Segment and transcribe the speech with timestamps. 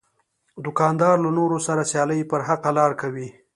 [0.65, 3.27] دوکاندار له نورو سره سیالي پر حقه لار کوي.